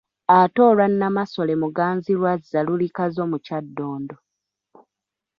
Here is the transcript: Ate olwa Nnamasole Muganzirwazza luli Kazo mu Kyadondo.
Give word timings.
Ate 0.37 0.59
olwa 0.69 0.85
Nnamasole 0.91 1.53
Muganzirwazza 1.61 2.59
luli 2.67 2.87
Kazo 2.97 3.23
mu 3.31 3.37
Kyadondo. 3.45 4.15